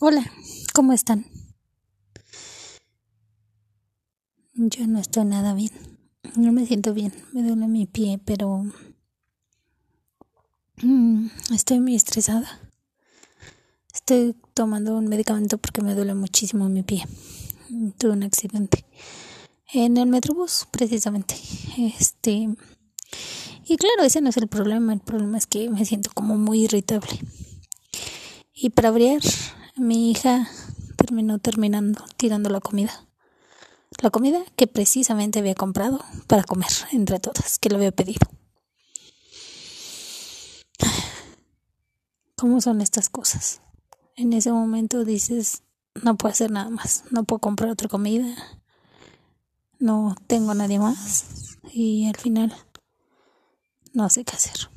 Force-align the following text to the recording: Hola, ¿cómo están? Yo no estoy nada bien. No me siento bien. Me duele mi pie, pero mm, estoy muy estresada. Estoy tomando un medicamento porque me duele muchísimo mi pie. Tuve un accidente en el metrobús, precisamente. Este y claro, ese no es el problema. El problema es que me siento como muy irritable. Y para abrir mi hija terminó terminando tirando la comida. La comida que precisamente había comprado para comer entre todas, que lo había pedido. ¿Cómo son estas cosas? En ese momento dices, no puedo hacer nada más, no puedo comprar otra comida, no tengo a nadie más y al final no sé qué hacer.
Hola, 0.00 0.24
¿cómo 0.74 0.92
están? 0.92 1.26
Yo 4.54 4.86
no 4.86 5.00
estoy 5.00 5.24
nada 5.24 5.54
bien. 5.54 5.72
No 6.36 6.52
me 6.52 6.66
siento 6.66 6.94
bien. 6.94 7.12
Me 7.32 7.42
duele 7.42 7.66
mi 7.66 7.86
pie, 7.86 8.20
pero 8.24 8.64
mm, 10.82 11.26
estoy 11.52 11.80
muy 11.80 11.96
estresada. 11.96 12.60
Estoy 13.92 14.36
tomando 14.54 14.96
un 14.96 15.08
medicamento 15.08 15.58
porque 15.58 15.82
me 15.82 15.96
duele 15.96 16.14
muchísimo 16.14 16.68
mi 16.68 16.84
pie. 16.84 17.04
Tuve 17.98 18.12
un 18.12 18.22
accidente 18.22 18.84
en 19.72 19.96
el 19.96 20.06
metrobús, 20.06 20.68
precisamente. 20.70 21.34
Este 21.76 22.48
y 23.64 23.76
claro, 23.76 24.04
ese 24.04 24.20
no 24.20 24.28
es 24.28 24.36
el 24.36 24.46
problema. 24.46 24.92
El 24.92 25.00
problema 25.00 25.38
es 25.38 25.48
que 25.48 25.68
me 25.70 25.84
siento 25.84 26.12
como 26.14 26.36
muy 26.36 26.66
irritable. 26.66 27.18
Y 28.54 28.70
para 28.70 28.90
abrir 28.90 29.22
mi 29.78 30.10
hija 30.10 30.48
terminó 30.96 31.38
terminando 31.38 32.04
tirando 32.16 32.50
la 32.50 32.60
comida. 32.60 33.06
La 34.02 34.10
comida 34.10 34.40
que 34.56 34.66
precisamente 34.66 35.38
había 35.38 35.54
comprado 35.54 36.04
para 36.26 36.42
comer 36.44 36.70
entre 36.92 37.18
todas, 37.18 37.58
que 37.58 37.70
lo 37.70 37.76
había 37.76 37.92
pedido. 37.92 38.26
¿Cómo 42.36 42.60
son 42.60 42.80
estas 42.80 43.08
cosas? 43.08 43.62
En 44.14 44.32
ese 44.32 44.52
momento 44.52 45.04
dices, 45.04 45.62
no 46.02 46.16
puedo 46.16 46.32
hacer 46.32 46.50
nada 46.50 46.70
más, 46.70 47.04
no 47.10 47.24
puedo 47.24 47.40
comprar 47.40 47.70
otra 47.70 47.88
comida, 47.88 48.26
no 49.78 50.14
tengo 50.26 50.52
a 50.52 50.54
nadie 50.54 50.78
más 50.78 51.58
y 51.72 52.06
al 52.06 52.16
final 52.16 52.54
no 53.92 54.08
sé 54.08 54.24
qué 54.24 54.36
hacer. 54.36 54.70